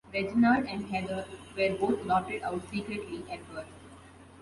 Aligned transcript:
Reginald 0.11 0.65
and 0.65 0.85
Heather 0.87 1.27
were 1.55 1.75
both 1.77 2.03
adopted 2.03 2.41
out 2.41 2.67
secretly 2.71 3.23
at 3.29 3.47
birth. 3.53 3.67